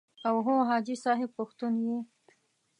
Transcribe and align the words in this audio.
او 0.27 0.35
هو 0.45 0.55
حاجي 0.69 0.95
صاحب 1.05 1.29
پښتون 1.39 1.73
یې. 1.85 1.97